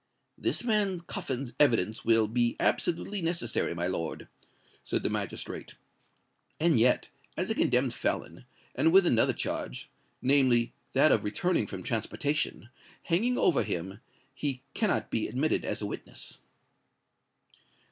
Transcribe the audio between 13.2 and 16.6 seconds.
over him, he cannot be admitted as a witness."